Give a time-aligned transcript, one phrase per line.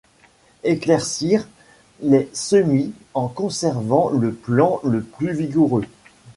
[0.63, 1.47] Éclaircir
[2.01, 5.85] les semis en conservant le plant le plus vigoureux.